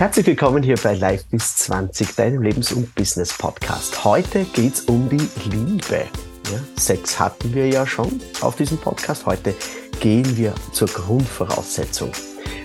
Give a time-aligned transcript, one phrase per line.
[0.00, 4.02] Herzlich willkommen hier bei Live bis 20, deinem Lebens- und Business-Podcast.
[4.02, 6.06] Heute geht es um die Liebe.
[6.50, 9.26] Ja, Sex hatten wir ja schon auf diesem Podcast.
[9.26, 9.54] Heute
[10.00, 12.12] gehen wir zur Grundvoraussetzung.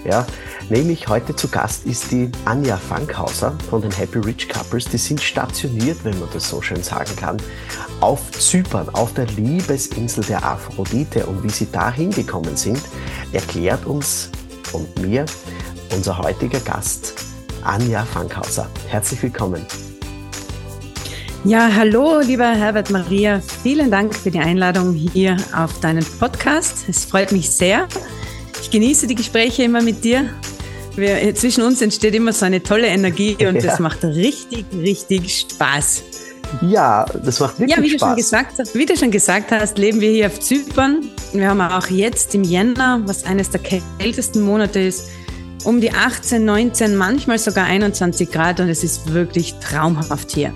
[0.05, 0.25] Ja,
[0.69, 4.85] nämlich heute zu Gast ist die Anja Fankhauser von den Happy Rich Couples.
[4.85, 7.35] Die sind stationiert, wenn man das so schön sagen kann,
[7.99, 11.25] auf Zypern, auf der Liebesinsel der Aphrodite.
[11.25, 12.81] Und wie sie da hingekommen sind,
[13.33, 14.29] erklärt uns
[14.71, 15.25] und mir
[15.93, 17.13] unser heutiger Gast,
[17.63, 18.69] Anja Fankhauser.
[18.87, 19.65] Herzlich willkommen.
[21.43, 23.39] Ja, hallo, lieber Herbert Maria.
[23.61, 26.85] Vielen Dank für die Einladung hier auf deinen Podcast.
[26.89, 27.87] Es freut mich sehr.
[28.61, 30.29] Ich genieße die Gespräche immer mit dir.
[30.95, 33.61] Wir, zwischen uns entsteht immer so eine tolle Energie und ja.
[33.61, 36.03] das macht richtig, richtig Spaß.
[36.61, 37.99] Ja, das macht wirklich ja, wie Spaß.
[37.99, 41.03] Du schon gesagt, wie du schon gesagt hast, leben wir hier auf Zypern.
[41.33, 45.09] Wir haben auch jetzt im Jänner, was eines der kältesten Monate ist,
[45.65, 50.53] um die 18, 19, manchmal sogar 21 Grad und es ist wirklich traumhaft hier.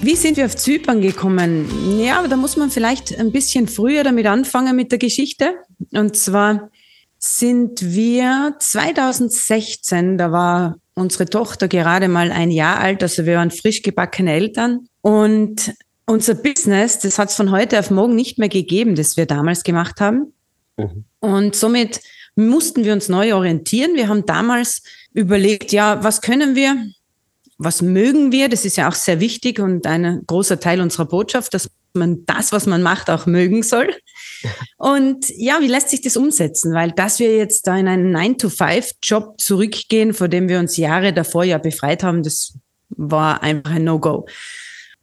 [0.00, 2.00] Wie sind wir auf Zypern gekommen?
[2.00, 5.54] Ja, aber da muss man vielleicht ein bisschen früher damit anfangen mit der Geschichte.
[5.92, 6.70] Und zwar
[7.18, 13.50] sind wir 2016, da war unsere Tochter gerade mal ein Jahr alt, also wir waren
[13.50, 14.86] frisch gebackene Eltern.
[15.02, 15.74] Und
[16.06, 19.62] unser Business, das hat es von heute auf morgen nicht mehr gegeben, das wir damals
[19.62, 20.32] gemacht haben.
[20.76, 21.04] Mhm.
[21.20, 22.00] Und somit
[22.36, 23.94] mussten wir uns neu orientieren.
[23.94, 26.76] Wir haben damals überlegt, ja, was können wir?
[27.60, 28.48] was mögen wir?
[28.48, 32.52] Das ist ja auch sehr wichtig und ein großer Teil unserer Botschaft, dass man das,
[32.52, 33.90] was man macht, auch mögen soll.
[34.78, 36.72] Und ja, wie lässt sich das umsetzen?
[36.72, 41.44] Weil dass wir jetzt da in einen 9-to-5-Job zurückgehen, vor dem wir uns Jahre davor
[41.44, 42.54] ja befreit haben, das
[42.88, 44.26] war einfach ein No-Go.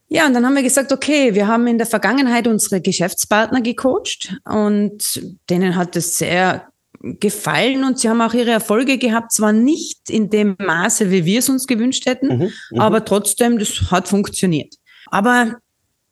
[0.08, 4.36] Ja, und dann haben wir gesagt, okay, wir haben in der Vergangenheit unsere Geschäftspartner gecoacht
[4.46, 6.70] und denen hat es sehr
[7.02, 11.40] gefallen und sie haben auch ihre Erfolge gehabt, zwar nicht in dem Maße, wie wir
[11.40, 14.76] es uns gewünscht hätten, mhm, mhm, aber trotzdem, das hat funktioniert.
[15.08, 15.58] Aber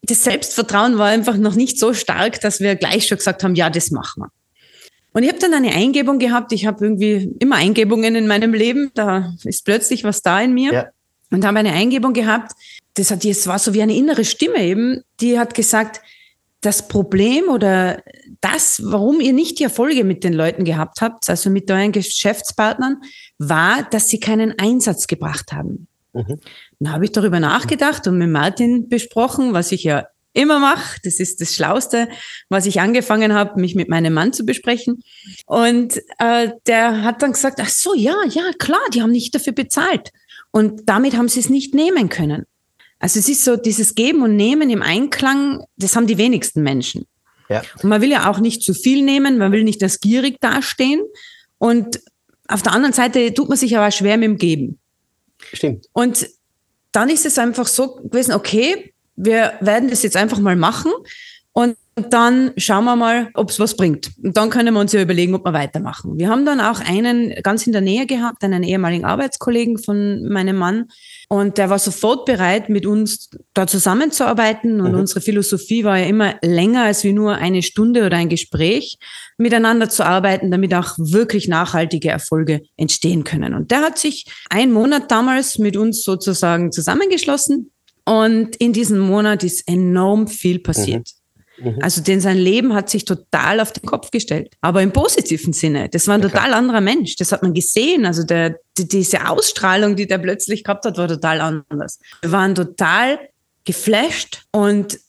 [0.03, 3.69] das Selbstvertrauen war einfach noch nicht so stark, dass wir gleich schon gesagt haben, ja,
[3.69, 4.29] das machen wir.
[5.13, 8.91] Und ich habe dann eine Eingebung gehabt, ich habe irgendwie immer Eingebungen in meinem Leben,
[8.95, 10.85] da ist plötzlich was da in mir ja.
[11.31, 12.51] und habe eine Eingebung gehabt,
[12.95, 16.01] das hat jetzt war so wie eine innere Stimme eben, die hat gesagt,
[16.65, 18.01] das Problem oder
[18.41, 23.01] das, warum ihr nicht die Erfolge mit den Leuten gehabt habt, also mit euren Geschäftspartnern,
[23.37, 25.87] war, dass sie keinen Einsatz gebracht haben.
[26.13, 26.39] Mhm.
[26.79, 30.99] Dann habe ich darüber nachgedacht und mit Martin besprochen, was ich ja immer mache.
[31.03, 32.09] Das ist das Schlauste,
[32.49, 35.01] was ich angefangen habe, mich mit meinem Mann zu besprechen.
[35.45, 39.53] Und äh, der hat dann gesagt, ach so, ja, ja, klar, die haben nicht dafür
[39.53, 40.11] bezahlt.
[40.51, 42.45] Und damit haben sie es nicht nehmen können.
[42.99, 47.05] Also es ist so dieses Geben und Nehmen im Einklang, das haben die wenigsten Menschen.
[47.49, 47.61] Ja.
[47.81, 51.01] Und man will ja auch nicht zu viel nehmen, man will nicht als gierig dastehen.
[51.57, 51.99] Und
[52.47, 54.79] auf der anderen Seite tut man sich aber schwer mit dem Geben.
[55.53, 55.87] Stimmt.
[55.93, 56.27] Und
[56.91, 60.91] dann ist es einfach so gewesen, okay, wir werden das jetzt einfach mal machen.
[61.51, 64.11] Und dann schauen wir mal, ob es was bringt.
[64.21, 66.17] Und dann können wir uns ja überlegen, ob wir weitermachen.
[66.17, 70.57] Wir haben dann auch einen ganz in der Nähe gehabt, einen ehemaligen Arbeitskollegen von meinem
[70.57, 70.89] Mann.
[71.29, 74.81] Und der war sofort bereit, mit uns da zusammenzuarbeiten.
[74.81, 74.99] Und mhm.
[74.99, 78.97] unsere Philosophie war ja immer länger als wie nur eine Stunde oder ein Gespräch
[79.37, 83.53] miteinander zu arbeiten, damit auch wirklich nachhaltige Erfolge entstehen können.
[83.53, 87.71] Und der hat sich einen Monat damals mit uns sozusagen zusammengeschlossen.
[88.03, 91.07] Und in diesem Monat ist enorm viel passiert.
[91.07, 91.24] Mhm.
[91.57, 91.79] Mhm.
[91.81, 94.53] Also denn sein Leben hat sich total auf den Kopf gestellt.
[94.61, 95.89] Aber im positiven Sinne.
[95.89, 97.15] Das war ein total anderer Mensch.
[97.15, 98.05] Das hat man gesehen.
[98.05, 101.99] Also der, die, diese Ausstrahlung, die der plötzlich gehabt hat, war total anders.
[102.21, 103.19] Wir waren total
[103.63, 104.99] geflasht und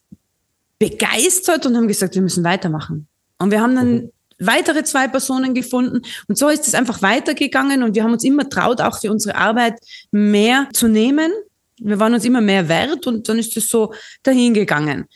[0.78, 3.06] begeistert und haben gesagt, wir müssen weitermachen.
[3.38, 4.10] Und wir haben dann mhm.
[4.38, 6.02] weitere zwei Personen gefunden.
[6.28, 9.36] Und so ist es einfach weitergegangen und wir haben uns immer traut, auch für unsere
[9.36, 9.74] Arbeit
[10.10, 11.32] mehr zu nehmen.
[11.78, 13.92] Wir waren uns immer mehr wert und dann ist es so
[14.22, 15.06] dahingegangen.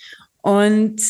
[0.42, 1.00] Und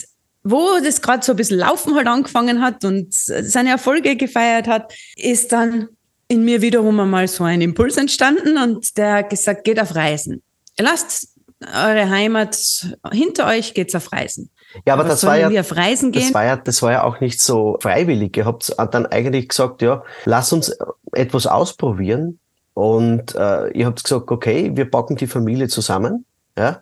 [0.42, 4.94] wo das gerade so ein bisschen Laufen halt angefangen hat und seine Erfolge gefeiert hat,
[5.16, 5.88] ist dann
[6.28, 10.42] in mir wiederum einmal so ein Impuls entstanden und der hat gesagt, geht auf Reisen.
[10.78, 11.28] Lasst
[11.60, 12.56] eure Heimat
[13.12, 14.50] hinter euch, geht's auf Reisen.
[14.86, 16.22] Ja, aber, aber das war ja, auf Reisen gehen?
[16.22, 18.36] das war ja, das war ja auch nicht so freiwillig.
[18.36, 20.76] Ihr habt dann eigentlich gesagt, ja, lass uns
[21.12, 22.38] etwas ausprobieren.
[22.74, 26.24] Und äh, ihr habt gesagt, okay, wir packen die Familie zusammen,
[26.56, 26.80] ja,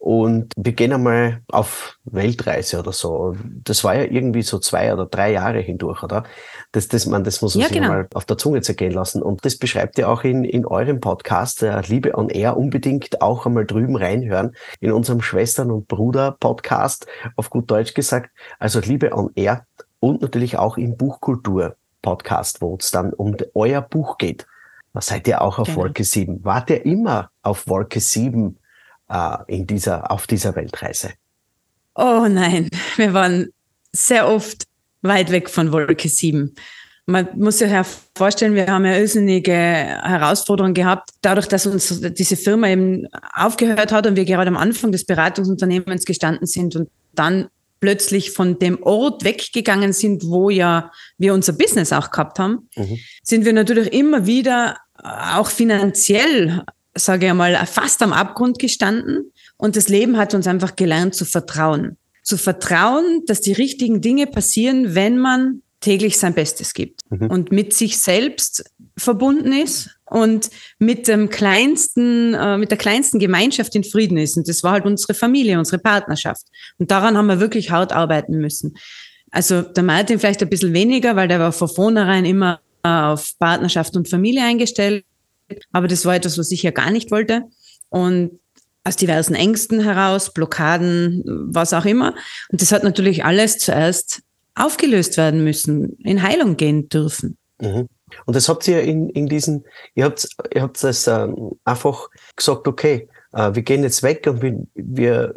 [0.00, 3.36] und wir gehen einmal auf Weltreise oder so.
[3.64, 6.24] Das war ja irgendwie so zwei oder drei Jahre hindurch, oder?
[6.72, 7.88] Das, das, man, das muss man ja, sich genau.
[7.90, 9.20] mal auf der Zunge zergehen lassen.
[9.22, 13.44] Und das beschreibt ihr auch in, in eurem Podcast, der Liebe on Air, unbedingt auch
[13.44, 14.56] einmal drüben reinhören.
[14.80, 17.06] In unserem Schwestern- und Bruder-Podcast,
[17.36, 18.30] auf gut Deutsch gesagt.
[18.58, 19.66] Also Liebe on Air
[20.00, 24.46] und natürlich auch im Buchkultur-Podcast, wo es dann um euer Buch geht.
[24.94, 25.80] seid ihr auch auf genau.
[25.80, 26.42] Wolke 7.
[26.42, 28.56] Wart ihr immer auf Wolke 7
[29.10, 31.10] äh, in dieser, auf dieser Weltreise?
[31.94, 33.48] Oh nein, wir waren
[33.92, 34.64] sehr oft
[35.02, 36.54] weit weg von Wolke 7.
[37.06, 37.84] Man muss sich ja
[38.16, 44.06] vorstellen, wir haben ja irrsinnige Herausforderungen gehabt, dadurch, dass uns diese Firma eben aufgehört hat
[44.06, 47.48] und wir gerade am Anfang des Beratungsunternehmens gestanden sind und dann
[47.80, 52.98] plötzlich von dem Ort weggegangen sind, wo ja wir unser Business auch gehabt haben, mhm.
[53.22, 56.62] sind wir natürlich immer wieder auch finanziell,
[56.94, 59.32] sage ich einmal, fast am Abgrund gestanden.
[59.56, 61.96] Und das Leben hat uns einfach gelernt zu vertrauen.
[62.22, 67.30] Zu vertrauen, dass die richtigen Dinge passieren, wenn man täglich sein Bestes gibt mhm.
[67.30, 68.64] und mit sich selbst
[68.98, 74.36] verbunden ist und mit dem kleinsten, äh, mit der kleinsten Gemeinschaft in Frieden ist.
[74.36, 76.42] Und das war halt unsere Familie, unsere Partnerschaft.
[76.78, 78.74] Und daran haben wir wirklich hart arbeiten müssen.
[79.30, 83.96] Also der Martin vielleicht ein bisschen weniger, weil der war von vornherein immer auf Partnerschaft
[83.96, 85.04] und Familie eingestellt.
[85.72, 87.42] Aber das war etwas, was ich ja gar nicht wollte.
[87.88, 88.40] Und
[88.84, 92.14] aus diversen Ängsten heraus, Blockaden, was auch immer.
[92.50, 94.22] Und das hat natürlich alles zuerst
[94.54, 97.36] aufgelöst werden müssen, in Heilung gehen dürfen.
[97.60, 97.88] Mhm.
[98.26, 99.64] Und das habt ihr in, in diesen,
[99.94, 104.42] ihr habt, ihr habt das ähm, einfach gesagt, okay, äh, wir gehen jetzt weg und
[104.42, 105.34] wir, wir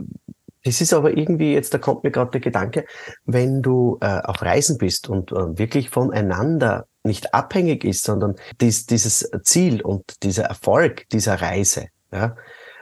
[0.64, 2.86] das ist aber irgendwie, jetzt da kommt mir gerade der Gedanke,
[3.26, 8.86] wenn du äh, auf Reisen bist und äh, wirklich voneinander nicht abhängig ist, sondern dies,
[8.86, 12.36] dieses Ziel und dieser Erfolg dieser Reise, ja,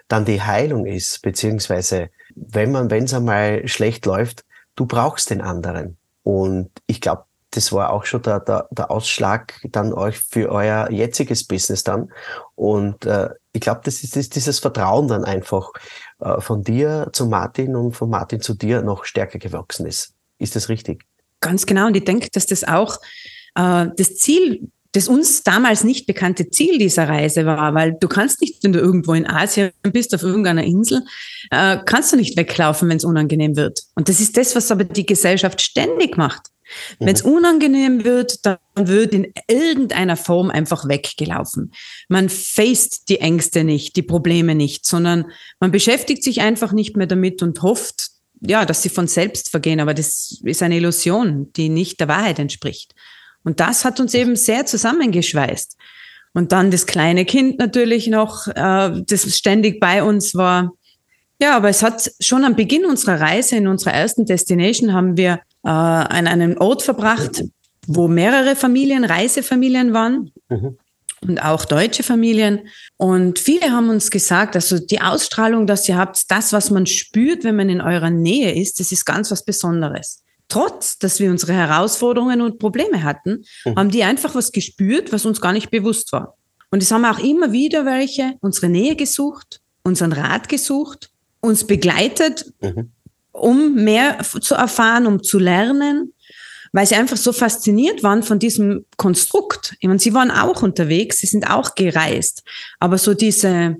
[0.07, 4.43] dann die Heilung ist, beziehungsweise wenn man, wenn es einmal schlecht läuft,
[4.75, 5.97] du brauchst den anderen.
[6.23, 10.89] Und ich glaube, das war auch schon der, der, der Ausschlag dann euch für euer
[10.89, 12.11] jetziges Business dann.
[12.55, 15.71] Und äh, ich glaube, das ist, ist dieses Vertrauen dann einfach
[16.19, 20.13] äh, von dir zu Martin und von Martin zu dir noch stärker gewachsen ist.
[20.37, 21.03] Ist das richtig?
[21.41, 21.87] Ganz genau.
[21.87, 22.97] Und ich denke, dass das auch
[23.53, 28.63] das Ziel das uns damals nicht bekannte Ziel dieser Reise war, weil du kannst nicht,
[28.63, 31.03] wenn du irgendwo in Asien bist, auf irgendeiner Insel,
[31.49, 33.79] äh, kannst du nicht weglaufen, wenn es unangenehm wird.
[33.95, 36.47] Und das ist das, was aber die Gesellschaft ständig macht.
[36.99, 37.05] Mhm.
[37.05, 41.71] Wenn es unangenehm wird, dann wird in irgendeiner Form einfach weggelaufen.
[42.09, 45.25] Man faced die Ängste nicht, die Probleme nicht, sondern
[45.61, 48.09] man beschäftigt sich einfach nicht mehr damit und hofft,
[48.41, 49.79] ja, dass sie von selbst vergehen.
[49.79, 52.93] Aber das ist eine Illusion, die nicht der Wahrheit entspricht.
[53.43, 55.77] Und das hat uns eben sehr zusammengeschweißt.
[56.33, 60.71] Und dann das kleine Kind natürlich noch, äh, das ständig bei uns war.
[61.41, 65.41] Ja, aber es hat schon am Beginn unserer Reise, in unserer ersten Destination, haben wir
[65.63, 67.43] äh, an einem Ort verbracht,
[67.87, 70.31] wo mehrere Familien, Reisefamilien waren.
[70.49, 70.77] Mhm.
[71.23, 72.61] Und auch deutsche Familien.
[72.97, 77.43] Und viele haben uns gesagt, also die Ausstrahlung, dass ihr habt, das, was man spürt,
[77.43, 81.53] wenn man in eurer Nähe ist, das ist ganz was Besonderes trotz, dass wir unsere
[81.53, 83.75] Herausforderungen und Probleme hatten, mhm.
[83.75, 86.37] haben die einfach was gespürt, was uns gar nicht bewusst war.
[86.69, 91.09] Und es haben auch immer wieder welche unsere Nähe gesucht, unseren Rat gesucht,
[91.41, 92.91] uns begleitet, mhm.
[93.31, 96.13] um mehr zu erfahren, um zu lernen,
[96.71, 99.75] weil sie einfach so fasziniert waren von diesem Konstrukt.
[99.79, 102.43] Ich meine, sie waren auch unterwegs, sie sind auch gereist,
[102.79, 103.77] aber so diese,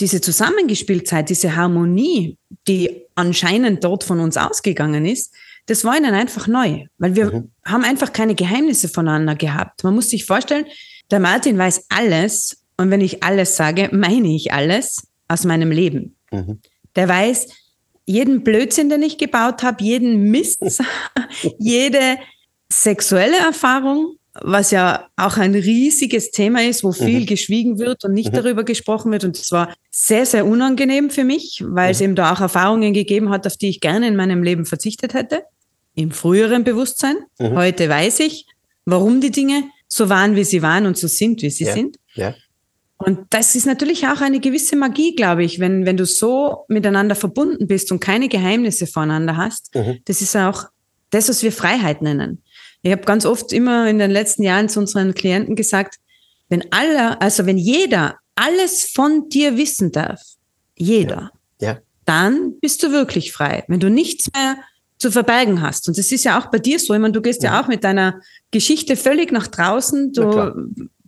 [0.00, 2.38] diese Zusammengespieltheit, diese Harmonie,
[2.68, 5.34] die anscheinend dort von uns ausgegangen ist,
[5.66, 7.52] das war ihnen einfach neu, weil wir mhm.
[7.64, 9.84] haben einfach keine Geheimnisse voneinander gehabt.
[9.84, 10.66] Man muss sich vorstellen,
[11.10, 16.16] der Martin weiß alles und wenn ich alles sage, meine ich alles aus meinem Leben.
[16.30, 16.60] Mhm.
[16.96, 17.48] Der weiß
[18.04, 20.62] jeden Blödsinn, den ich gebaut habe, jeden Mist,
[21.58, 22.18] jede
[22.70, 27.26] sexuelle Erfahrung, was ja auch ein riesiges Thema ist, wo viel mhm.
[27.26, 28.36] geschwiegen wird und nicht mhm.
[28.36, 29.24] darüber gesprochen wird.
[29.24, 31.90] Und es war sehr, sehr unangenehm für mich, weil mhm.
[31.90, 35.12] es eben da auch Erfahrungen gegeben hat, auf die ich gerne in meinem Leben verzichtet
[35.14, 35.42] hätte.
[35.94, 37.16] Im früheren Bewusstsein.
[37.38, 37.56] Mhm.
[37.56, 38.46] Heute weiß ich,
[38.86, 41.74] warum die Dinge so waren, wie sie waren und so sind, wie sie ja.
[41.74, 41.96] sind.
[42.14, 42.34] Ja.
[42.96, 47.16] Und das ist natürlich auch eine gewisse Magie, glaube ich, wenn, wenn du so miteinander
[47.16, 49.74] verbunden bist und keine Geheimnisse voneinander hast.
[49.74, 49.98] Mhm.
[50.04, 50.66] Das ist auch
[51.10, 52.42] das, was wir Freiheit nennen.
[52.82, 55.96] Ich habe ganz oft immer in den letzten Jahren zu unseren Klienten gesagt,
[56.48, 60.20] wenn alle, also wenn jeder alles von dir wissen darf,
[60.76, 61.68] jeder, ja.
[61.68, 61.78] Ja.
[62.04, 63.64] dann bist du wirklich frei.
[63.68, 64.56] Wenn du nichts mehr
[64.98, 65.88] zu verbergen hast.
[65.88, 66.94] Und das ist ja auch bei dir so.
[66.94, 68.20] Ich meine, du gehst ja, ja auch mit deiner
[68.52, 70.12] Geschichte völlig nach draußen.
[70.12, 70.52] Du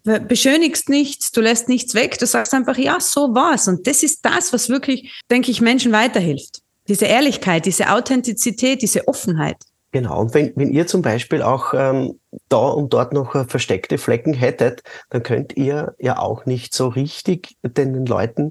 [0.03, 2.19] beschönigst nichts, du lässt nichts weg.
[2.19, 3.69] Du sagst einfach, ja, so war's.
[3.69, 6.61] Und das ist das, was wirklich, denke ich, Menschen weiterhilft.
[6.89, 9.57] Diese Ehrlichkeit, diese Authentizität, diese Offenheit.
[9.95, 13.97] Genau, und wenn, wenn ihr zum Beispiel auch ähm, da und dort noch äh, versteckte
[13.97, 18.51] Flecken hättet, dann könnt ihr ja auch nicht so richtig den Leuten,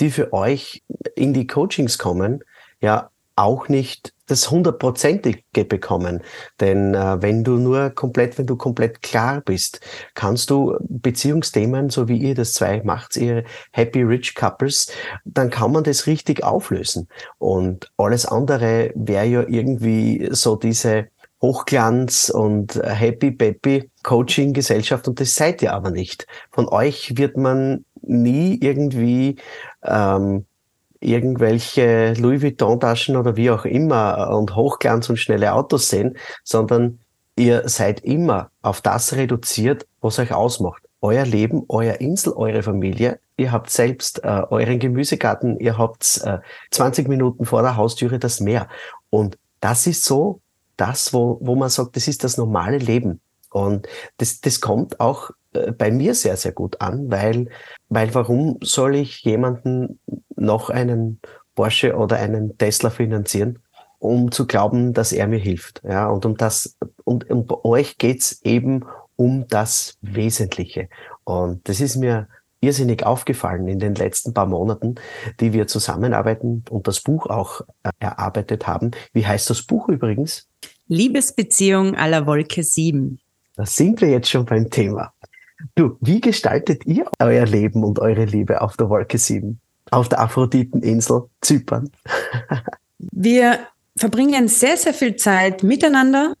[0.00, 0.82] die für euch
[1.16, 2.44] in die Coachings kommen,
[2.82, 6.22] ja auch nicht das hundertprozentige bekommen.
[6.60, 9.80] Denn äh, wenn du nur komplett, wenn du komplett klar bist,
[10.14, 14.90] kannst du Beziehungsthemen, so wie ihr das zwei macht, ihr Happy Rich Couples,
[15.24, 17.08] dann kann man das richtig auflösen.
[17.38, 21.08] Und alles andere wäre ja irgendwie so diese
[21.42, 26.26] Hochglanz und Happy Peppy Coaching Gesellschaft und das seid ihr aber nicht.
[26.52, 29.36] Von euch wird man nie irgendwie
[29.82, 30.46] ähm,
[31.02, 37.00] irgendwelche Louis Vuitton Taschen oder wie auch immer und Hochglanz und schnelle Autos sehen, sondern
[37.36, 40.82] ihr seid immer auf das reduziert, was euch ausmacht.
[41.00, 43.18] Euer Leben, euer Insel, eure Familie.
[43.36, 46.38] Ihr habt selbst äh, euren Gemüsegarten, ihr habt äh,
[46.70, 48.68] 20 Minuten vor der Haustüre das Meer.
[49.10, 50.40] Und das ist so
[50.76, 53.20] das, wo, wo man sagt, das ist das normale Leben.
[53.52, 57.48] Und das, das kommt auch äh, bei mir sehr, sehr gut an, weil,
[57.88, 60.00] weil warum soll ich jemanden
[60.36, 61.20] noch einen
[61.54, 63.58] Porsche oder einen Tesla finanzieren,
[63.98, 65.82] um zu glauben, dass er mir hilft?
[65.84, 68.84] Ja, und um das, und um euch geht's eben
[69.16, 70.88] um das Wesentliche.
[71.24, 72.28] Und das ist mir
[72.60, 74.94] irrsinnig aufgefallen in den letzten paar Monaten,
[75.40, 78.92] die wir zusammenarbeiten und das Buch auch äh, erarbeitet haben.
[79.12, 80.48] Wie heißt das Buch übrigens?
[80.86, 83.18] Liebesbeziehung aller Wolke 7.
[83.56, 85.12] Da sind wir jetzt schon beim Thema.
[85.74, 89.60] Du, wie gestaltet ihr euer Leben und eure Liebe auf der Wolke 7?
[89.90, 91.90] Auf der Aphroditeninsel Zypern?
[92.98, 93.60] wir
[93.96, 96.34] verbringen sehr, sehr viel Zeit miteinander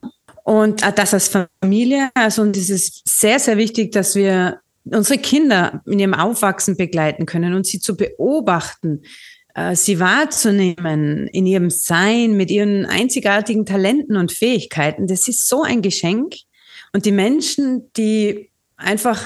[0.44, 1.28] und das als
[1.60, 2.10] Familie.
[2.14, 7.26] Also, und es ist sehr, sehr wichtig, dass wir unsere Kinder in ihrem Aufwachsen begleiten
[7.26, 9.02] können und sie zu beobachten,
[9.54, 15.06] äh, sie wahrzunehmen in ihrem Sein, mit ihren einzigartigen Talenten und Fähigkeiten.
[15.06, 16.34] Das ist so ein Geschenk.
[16.92, 19.22] Und die Menschen, die einfach,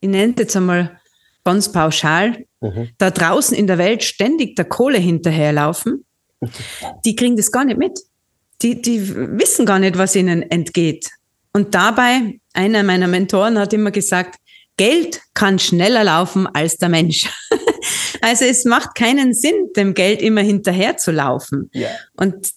[0.00, 1.00] ich nenne es jetzt einmal
[1.44, 2.90] ganz pauschal, mhm.
[2.98, 6.04] da draußen in der Welt ständig der Kohle hinterherlaufen,
[7.04, 7.98] die kriegen das gar nicht mit.
[8.62, 11.10] Die, die wissen gar nicht, was ihnen entgeht.
[11.52, 14.36] Und dabei, einer meiner Mentoren hat immer gesagt,
[14.76, 17.28] Geld kann schneller laufen als der Mensch.
[18.20, 21.70] also es macht keinen Sinn, dem Geld immer hinterher zu laufen.
[21.72, 21.88] Ja.
[22.14, 22.50] Und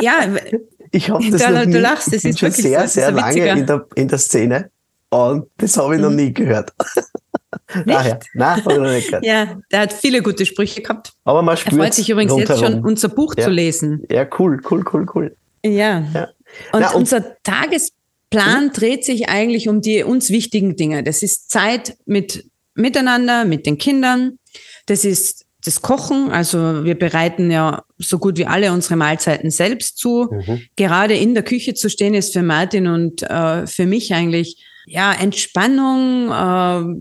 [0.00, 0.36] ja,
[0.90, 3.48] ich habe das da, noch nie, du lachst, das ist schon sehr, so, sehr lange
[3.48, 4.70] in der, in der Szene
[5.10, 6.72] und das habe ich noch nie gehört.
[7.86, 9.24] Daher, nein, habe ich noch nicht gehört.
[9.26, 11.12] Ja, der hat viele gute Sprüche gehabt.
[11.24, 12.62] Aber man spürt Er freut sich übrigens rundherum.
[12.62, 13.44] jetzt schon, unser Buch ja.
[13.44, 14.02] zu lesen.
[14.10, 15.36] Ja, cool, cool, cool, cool.
[15.64, 16.04] Ja.
[16.14, 16.28] ja.
[16.72, 18.72] Und, Na, und unser Tagesplan mhm.
[18.72, 21.02] dreht sich eigentlich um die uns wichtigen Dinge.
[21.02, 24.38] Das ist Zeit mit miteinander, mit den Kindern.
[24.86, 26.30] Das ist das Kochen.
[26.30, 30.28] Also wir bereiten ja so gut wie alle unsere Mahlzeiten selbst zu.
[30.30, 30.62] Mhm.
[30.76, 35.12] Gerade in der Küche zu stehen ist für Martin und äh, für mich eigentlich ja
[35.12, 37.00] Entspannung, äh,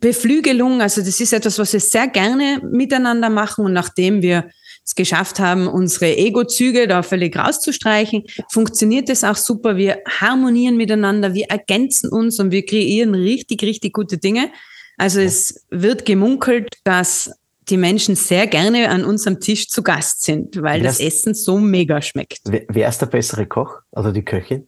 [0.00, 0.80] Beflügelung.
[0.80, 3.64] Also das ist etwas, was wir sehr gerne miteinander machen.
[3.64, 4.48] Und nachdem wir
[4.84, 9.76] es geschafft haben, unsere Ego-Züge da völlig rauszustreichen, funktioniert es auch super.
[9.76, 14.50] Wir harmonieren miteinander, wir ergänzen uns und wir kreieren richtig, richtig gute Dinge.
[14.96, 17.30] Also es wird gemunkelt, dass
[17.68, 21.58] die Menschen sehr gerne an unserem Tisch zu Gast sind, weil wer das Essen so
[21.58, 22.40] mega schmeckt.
[22.44, 23.80] Wer, ist der bessere Koch?
[23.92, 24.66] Also die Köchin?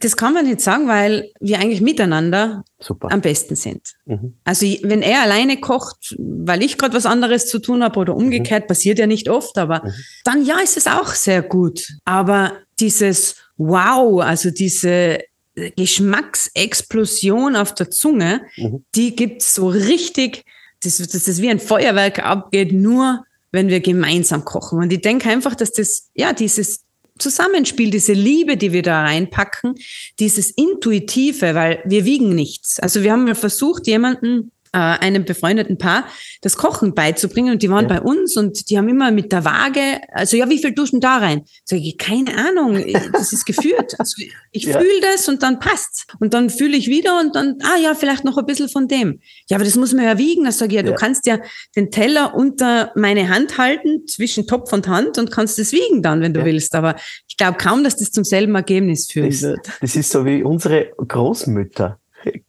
[0.00, 3.12] Das kann man nicht sagen, weil wir eigentlich miteinander Super.
[3.12, 3.94] am besten sind.
[4.06, 4.34] Mhm.
[4.42, 8.64] Also wenn er alleine kocht, weil ich gerade was anderes zu tun habe oder umgekehrt,
[8.64, 8.68] mhm.
[8.68, 9.92] passiert ja nicht oft, aber mhm.
[10.24, 11.86] dann ja, ist es auch sehr gut.
[12.04, 15.20] Aber dieses Wow, also diese
[15.54, 18.84] Geschmacksexplosion auf der Zunge, mhm.
[18.96, 20.44] die gibt's so richtig,
[20.84, 24.80] dass das, das wie ein Feuerwerk abgeht, nur wenn wir gemeinsam kochen.
[24.80, 26.84] Und ich denke einfach, dass das, ja, dieses
[27.18, 29.76] Zusammenspiel, diese Liebe, die wir da reinpacken,
[30.18, 32.80] dieses Intuitive, weil wir wiegen nichts.
[32.80, 36.06] Also wir haben ja versucht, jemanden äh, einem befreundeten Paar
[36.42, 38.00] das Kochen beizubringen und die waren ja.
[38.00, 41.18] bei uns und die haben immer mit der Waage, also ja, wie viel duschen da
[41.18, 41.42] rein?
[41.64, 43.94] Sag ich, keine Ahnung, das ist geführt.
[43.98, 44.78] Also ich ja.
[44.78, 46.06] fühle das und dann passt's.
[46.20, 49.20] Und dann fühle ich wieder und dann, ah ja, vielleicht noch ein bisschen von dem.
[49.48, 50.44] Ja, aber das muss man ja wiegen.
[50.44, 51.38] Dann sage ich, ja, ja, du kannst ja
[51.76, 56.20] den Teller unter meine Hand halten, zwischen Topf und Hand und kannst es wiegen dann,
[56.20, 56.74] wenn du willst.
[56.74, 56.96] Aber
[57.28, 59.68] ich glaube kaum, dass das zum selben Ergebnis führen das, wird.
[59.80, 62.00] Das ist so wie unsere Großmütter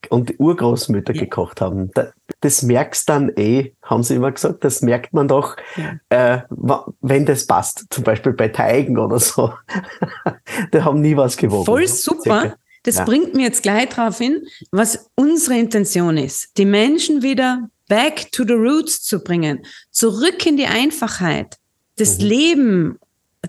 [0.09, 1.21] und Urgroßmütter ja.
[1.21, 1.91] gekocht haben.
[2.41, 5.99] Das merkst dann eh, haben sie immer gesagt, das merkt man doch, ja.
[6.09, 6.41] äh,
[7.01, 7.85] wenn das passt.
[7.89, 9.53] Zum Beispiel bei Teigen oder so.
[10.73, 11.65] Die haben nie was gewogen.
[11.65, 12.55] Voll super.
[12.83, 13.05] Das ja.
[13.05, 16.57] bringt mir jetzt gleich darauf hin, was unsere Intention ist.
[16.57, 19.65] Die Menschen wieder back to the roots zu bringen.
[19.91, 21.57] Zurück in die Einfachheit.
[21.97, 22.25] Das mhm.
[22.25, 22.99] Leben,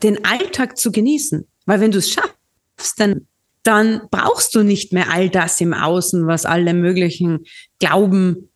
[0.03, 1.47] den Alltag zu genießen.
[1.67, 3.27] Weil wenn du es schaffst, dann
[3.67, 7.45] dann brauchst du nicht mehr all das im Außen, was alle möglichen
[7.79, 8.49] glauben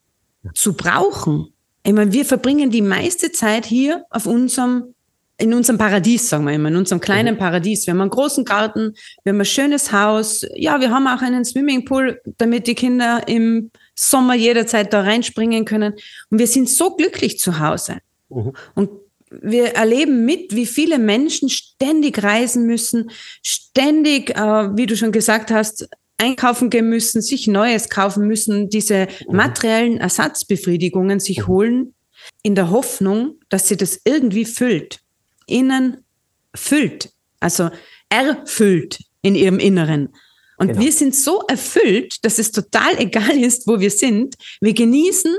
[0.54, 1.52] zu brauchen.
[1.82, 4.94] Ich meine, wir verbringen die meiste Zeit hier auf unserem
[5.40, 7.38] in unserem Paradies, sagen wir immer, in unserem kleinen mhm.
[7.38, 7.86] Paradies.
[7.86, 8.92] Wir haben einen großen Garten,
[9.24, 10.46] wir haben ein schönes Haus.
[10.54, 15.94] Ja, wir haben auch einen Swimmingpool, damit die Kinder im Sommer jederzeit da reinspringen können.
[16.28, 18.00] Und wir sind so glücklich zu Hause.
[18.28, 18.52] Mhm.
[18.74, 18.90] Und
[19.30, 23.10] wir erleben mit, wie viele Menschen ständig reisen müssen,
[23.42, 29.06] ständig, äh, wie du schon gesagt hast, einkaufen gehen müssen, sich Neues kaufen müssen, diese
[29.28, 29.36] mhm.
[29.36, 31.94] materiellen Ersatzbefriedigungen sich holen,
[32.42, 35.00] in der Hoffnung, dass sie das irgendwie füllt
[35.46, 36.04] innen
[36.54, 37.70] füllt, also
[38.08, 40.14] erfüllt in ihrem Inneren.
[40.56, 40.80] Und genau.
[40.80, 44.36] wir sind so erfüllt, dass es total egal ist, wo wir sind.
[44.60, 45.36] Wir genießen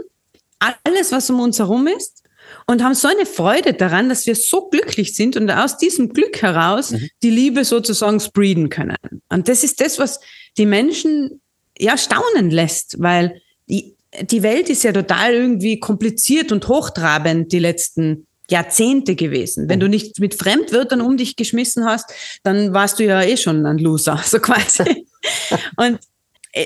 [0.83, 2.20] alles, was um uns herum ist
[2.67, 6.41] und haben so eine Freude daran, dass wir so glücklich sind und aus diesem Glück
[6.41, 7.09] heraus mhm.
[7.23, 8.97] die Liebe sozusagen spreaden können.
[9.29, 10.19] Und das ist das, was
[10.57, 11.41] die Menschen
[11.77, 17.59] ja staunen lässt, weil die, die Welt ist ja total irgendwie kompliziert und hochtrabend die
[17.59, 19.69] letzten Jahrzehnte gewesen.
[19.69, 19.91] Wenn du mhm.
[19.91, 22.11] nicht mit Fremdwörtern um dich geschmissen hast,
[22.43, 25.07] dann warst du ja eh schon ein Loser, so quasi.
[25.77, 25.99] und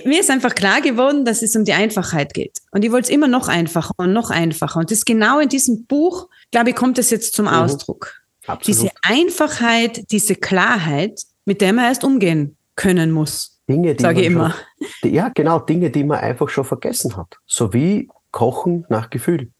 [0.05, 2.59] mir ist einfach klar geworden, dass es um die Einfachheit geht.
[2.71, 4.79] Und ich wollte es immer noch einfacher und noch einfacher.
[4.79, 7.53] Und das genau in diesem Buch, glaube ich, kommt es jetzt zum mhm.
[7.53, 8.21] Ausdruck.
[8.47, 8.67] Absolut.
[8.67, 13.59] Diese Einfachheit, diese Klarheit, mit der man erst umgehen können muss.
[13.67, 14.55] Dinge, die sage ich immer.
[15.01, 17.37] Schon, ja, genau, Dinge, die man einfach schon vergessen hat.
[17.45, 19.51] So wie Kochen nach Gefühl.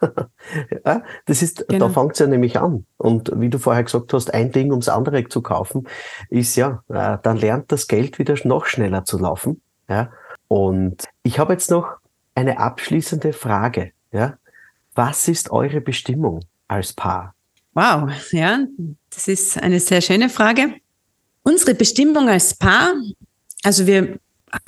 [0.84, 1.88] ja, das ist, genau.
[1.88, 2.86] da fängt es ja nämlich an.
[2.96, 5.88] Und wie du vorher gesagt hast, ein Ding ums andere zu kaufen,
[6.30, 9.60] ist ja, äh, dann lernt das Geld wieder noch schneller zu laufen.
[9.88, 10.10] Ja.
[10.48, 11.96] Und ich habe jetzt noch
[12.34, 13.92] eine abschließende Frage.
[14.12, 14.38] Ja.
[14.94, 17.34] Was ist eure Bestimmung als Paar?
[17.74, 18.66] Wow, ja,
[19.10, 20.74] das ist eine sehr schöne Frage.
[21.42, 22.94] Unsere Bestimmung als Paar,
[23.62, 24.18] also wir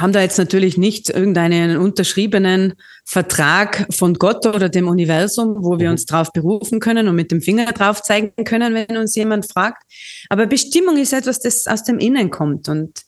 [0.01, 5.87] haben da jetzt natürlich nicht irgendeinen unterschriebenen Vertrag von Gott oder dem Universum, wo wir
[5.87, 5.93] mhm.
[5.93, 9.83] uns drauf berufen können und mit dem Finger drauf zeigen können, wenn uns jemand fragt.
[10.29, 12.69] Aber Bestimmung ist etwas, das aus dem Innen kommt.
[12.69, 13.03] Und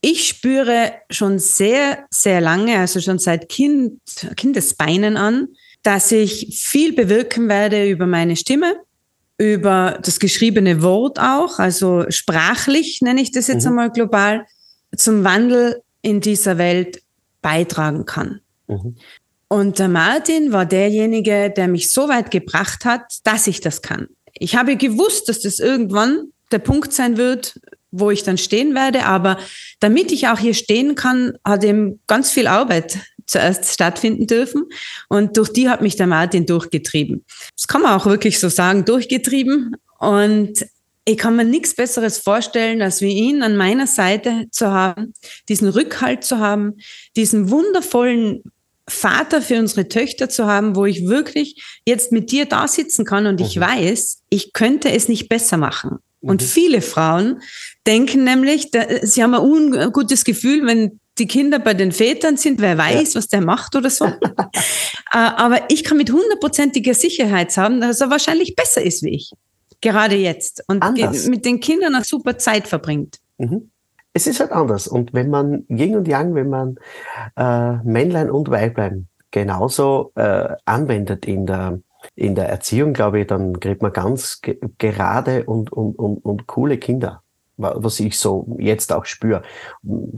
[0.00, 4.00] ich spüre schon sehr, sehr lange, also schon seit kind,
[4.36, 5.48] Kindesbeinen an,
[5.82, 8.76] dass ich viel bewirken werde über meine Stimme,
[9.38, 13.70] über das geschriebene Wort auch, also sprachlich nenne ich das jetzt mhm.
[13.70, 14.46] einmal global,
[14.96, 17.02] zum Wandel in dieser Welt
[17.42, 18.40] beitragen kann.
[18.66, 18.96] Mhm.
[19.48, 24.08] Und der Martin war derjenige, der mich so weit gebracht hat, dass ich das kann.
[24.34, 27.58] Ich habe gewusst, dass das irgendwann der Punkt sein wird,
[27.90, 29.06] wo ich dann stehen werde.
[29.06, 29.38] Aber
[29.80, 34.64] damit ich auch hier stehen kann, hat eben ganz viel Arbeit zuerst stattfinden dürfen.
[35.08, 37.24] Und durch die hat mich der Martin durchgetrieben.
[37.56, 39.76] Das kann man auch wirklich so sagen, durchgetrieben.
[39.98, 40.66] Und
[41.08, 45.14] ich kann mir nichts Besseres vorstellen, als wie ihn an meiner Seite zu haben,
[45.48, 46.74] diesen Rückhalt zu haben,
[47.16, 48.42] diesen wundervollen
[48.86, 53.26] Vater für unsere Töchter zu haben, wo ich wirklich jetzt mit dir da sitzen kann
[53.26, 53.46] und mhm.
[53.46, 55.92] ich weiß, ich könnte es nicht besser machen.
[56.20, 56.28] Mhm.
[56.28, 57.40] Und viele Frauen
[57.86, 62.76] denken nämlich, sie haben ein ungutes Gefühl, wenn die Kinder bei den Vätern sind, wer
[62.76, 63.18] weiß, ja.
[63.18, 64.12] was der macht oder so.
[65.10, 69.32] Äh, aber ich kann mit hundertprozentiger Sicherheit sagen, dass er wahrscheinlich besser ist wie ich
[69.80, 71.26] gerade jetzt und anders.
[71.26, 73.18] mit den Kindern eine super Zeit verbringt.
[73.38, 73.70] Mhm.
[74.12, 74.88] Es ist halt anders.
[74.88, 76.76] Und wenn man Yin und Yang, wenn man
[77.36, 81.80] äh, Männlein und Weiblein genauso äh, anwendet in der,
[82.16, 86.46] in der Erziehung, glaube ich, dann kriegt man ganz ge gerade und, und, und, und
[86.46, 87.22] coole Kinder
[87.58, 89.42] was ich so jetzt auch spüre.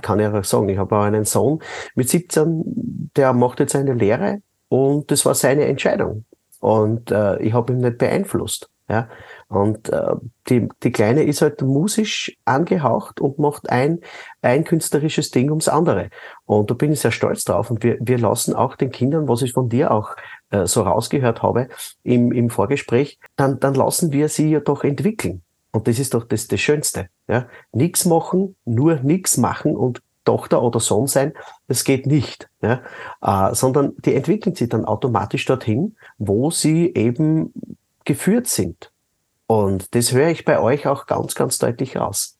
[0.02, 1.60] Kann ich auch sagen, ich habe auch einen Sohn
[1.94, 6.24] mit 17, der macht jetzt eine Lehre und das war seine Entscheidung.
[6.60, 8.68] Und äh, ich habe ihn nicht beeinflusst.
[8.90, 9.08] Ja?
[9.48, 10.14] Und äh,
[10.48, 14.00] die, die Kleine ist halt musisch angehaucht und macht ein,
[14.42, 16.10] ein künstlerisches Ding ums andere.
[16.44, 17.70] Und da bin ich sehr stolz drauf.
[17.70, 20.16] Und wir, wir lassen auch den Kindern, was ich von dir auch
[20.50, 21.68] äh, so rausgehört habe
[22.02, 25.42] im, im Vorgespräch, dann, dann lassen wir sie ja doch entwickeln.
[25.70, 27.08] Und das ist doch das, das Schönste.
[27.28, 27.46] Ja?
[27.72, 31.32] Nix machen, nur nix machen und Tochter oder Sohn sein,
[31.66, 32.82] das geht nicht, ja?
[33.22, 37.52] Äh, sondern die entwickeln sich dann automatisch dorthin, wo sie eben
[38.10, 38.90] geführt sind.
[39.46, 42.36] Und das höre ich bei euch auch ganz, ganz deutlich raus.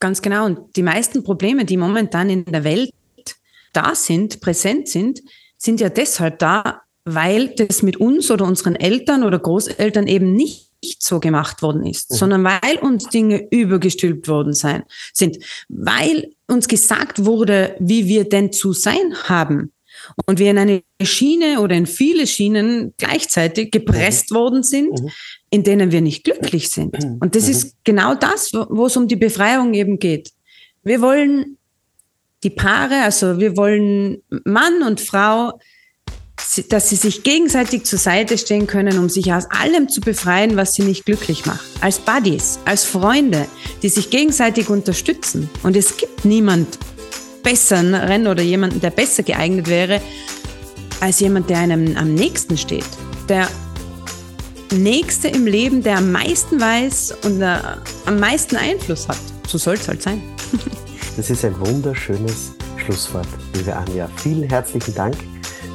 [0.00, 0.44] Ganz genau.
[0.44, 2.90] Und die meisten Probleme, die momentan in der Welt
[3.72, 5.20] da sind, präsent sind,
[5.56, 10.68] sind ja deshalb da, weil das mit uns oder unseren Eltern oder Großeltern eben nicht
[10.98, 12.16] so gemacht worden ist, mhm.
[12.16, 14.82] sondern weil uns Dinge übergestülpt worden sein,
[15.14, 15.38] sind,
[15.70, 19.72] weil uns gesagt wurde, wie wir denn zu sein haben
[20.26, 24.34] und wir in eine Schiene oder in viele Schienen gleichzeitig gepresst mhm.
[24.36, 25.10] worden sind, mhm
[25.50, 27.02] in denen wir nicht glücklich sind.
[27.02, 27.18] Mhm.
[27.20, 27.50] Und das mhm.
[27.50, 30.32] ist genau das, wo es um die Befreiung eben geht.
[30.82, 31.56] Wir wollen
[32.42, 35.58] die Paare, also wir wollen Mann und Frau
[36.68, 40.72] dass sie sich gegenseitig zur Seite stehen können, um sich aus allem zu befreien, was
[40.74, 41.64] sie nicht glücklich macht.
[41.80, 43.46] Als Buddies, als Freunde,
[43.82, 45.50] die sich gegenseitig unterstützen.
[45.64, 46.78] Und es gibt niemand
[47.42, 50.00] besseren oder jemanden, der besser geeignet wäre,
[51.00, 52.86] als jemand, der einem am nächsten steht.
[53.28, 53.48] Der
[54.70, 59.18] Nächste im Leben, der am meisten weiß und am meisten Einfluss hat.
[59.46, 60.20] So soll es halt sein.
[61.16, 64.10] das ist ein wunderschönes Schlusswort, liebe Anja.
[64.16, 65.16] Vielen herzlichen Dank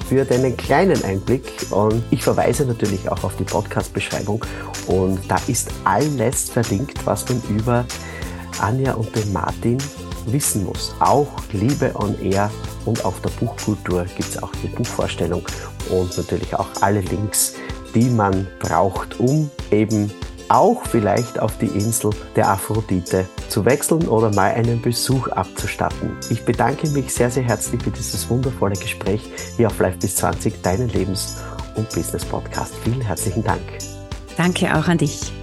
[0.07, 4.45] für deinen kleinen Einblick und ich verweise natürlich auch auf die Podcast-Beschreibung
[4.85, 7.85] und da ist alles verlinkt, was man über
[8.59, 9.79] Anja und den Martin
[10.27, 10.93] wissen muss.
[10.99, 12.51] Auch Liebe on Air
[12.85, 15.43] und auf der Buchkultur gibt es auch die Buchvorstellung
[15.89, 17.55] und natürlich auch alle Links,
[17.93, 20.11] die man braucht, um eben
[20.49, 26.17] auch vielleicht auf die Insel der Aphrodite zu wechseln oder mal einen Besuch abzustatten.
[26.29, 29.21] Ich bedanke mich sehr, sehr herzlich für dieses wundervolle Gespräch
[29.57, 31.37] hier auf Live bis 20, deinen Lebens-
[31.75, 32.73] und Business Podcast.
[32.83, 33.61] Vielen herzlichen Dank.
[34.37, 35.33] Danke auch an dich.